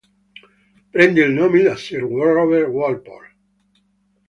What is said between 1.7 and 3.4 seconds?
Sir Robert Walpole.